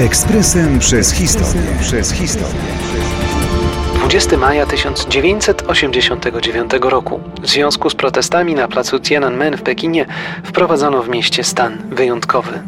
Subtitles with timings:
[0.00, 1.62] Ekspresem przez historię.
[1.80, 2.60] Przez historię.
[3.94, 7.20] 20 maja 1989 roku.
[7.42, 10.06] W związku z protestami na placu Tiananmen w Pekinie
[10.44, 12.62] wprowadzono w mieście stan wyjątkowy.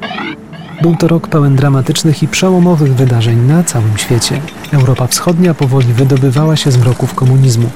[0.82, 4.41] Był to rok pełen dramatycznych i przełomowych wydarzeń na całym świecie.
[4.73, 7.70] Europa Wschodnia powoli wydobywała się z mroków komunizmu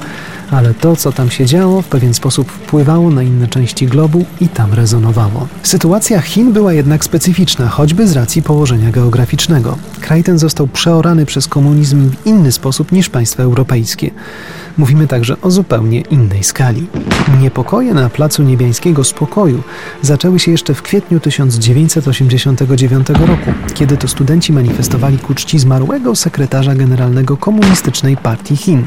[0.50, 4.48] ale to, co tam się działo, w pewien sposób wpływało na inne części globu i
[4.48, 5.46] tam rezonowało.
[5.62, 9.78] Sytuacja Chin była jednak specyficzna, choćby z racji położenia geograficznego.
[10.00, 14.10] Kraj ten został przeorany przez komunizm w inny sposób niż państwa europejskie.
[14.78, 16.86] Mówimy także o zupełnie innej skali.
[17.40, 19.62] Niepokoje na Placu Niebiańskiego Spokoju
[20.02, 26.74] zaczęły się jeszcze w kwietniu 1989 roku, kiedy to studenci manifestowali ku czci zmarłego sekretarza
[26.74, 28.86] generalnego Komunistycznej Partii Chin.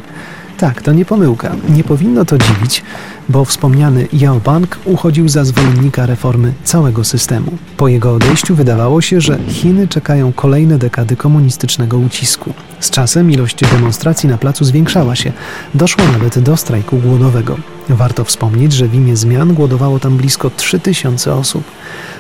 [0.60, 1.56] Tak, to nie pomyłka.
[1.70, 2.84] Nie powinno to dziwić,
[3.30, 7.52] bo wspomniany Yao Bang uchodził za zwolennika reformy całego systemu.
[7.78, 12.54] Po jego odejściu wydawało się, że Chiny czekają kolejne dekady komunistycznego ucisku.
[12.80, 15.32] Z czasem ilość demonstracji na placu zwiększała się.
[15.74, 17.58] Doszło nawet do strajku głodowego.
[17.90, 21.64] Warto wspomnieć, że w imię zmian głodowało tam blisko 3000 osób.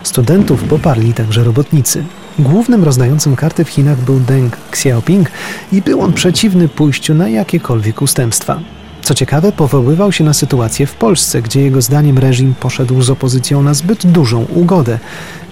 [0.03, 2.03] Studentów poparli także robotnicy.
[2.39, 5.31] Głównym rozdającym karty w Chinach był Deng Xiaoping
[5.71, 8.59] i był on przeciwny pójściu na jakiekolwiek ustępstwa.
[9.01, 13.61] Co ciekawe, powoływał się na sytuację w Polsce, gdzie jego zdaniem reżim poszedł z opozycją
[13.63, 14.99] na zbyt dużą ugodę.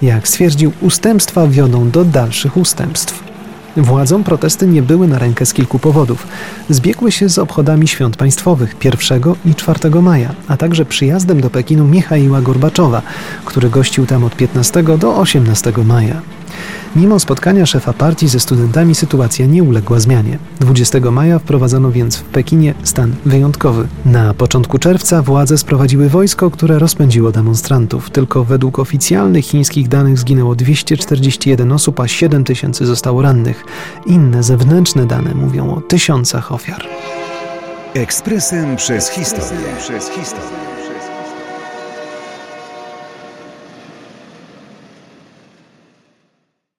[0.02, 3.28] Jak stwierdził, ustępstwa wiodą do dalszych ustępstw.
[3.76, 6.26] Władzom protesty nie były na rękę z kilku powodów.
[6.68, 11.84] Zbiegły się z obchodami świąt państwowych 1 i 4 maja, a także przyjazdem do Pekinu
[11.84, 13.02] Michaiła Gorbaczowa,
[13.44, 16.22] który gościł tam od 15 do 18 maja.
[16.96, 20.38] Mimo spotkania szefa partii ze studentami sytuacja nie uległa zmianie.
[20.60, 23.88] 20 maja wprowadzono więc w Pekinie stan wyjątkowy.
[24.04, 28.10] Na początku czerwca władze sprowadziły wojsko, które rozpędziło demonstrantów.
[28.10, 33.64] Tylko według oficjalnych chińskich danych zginęło 241 osób, a 7 tysięcy zostało rannych.
[34.06, 36.84] Inne zewnętrzne dane mówią o tysiącach ofiar.
[37.94, 39.66] Ekspresem przez historię.
[39.78, 40.77] Przez historię.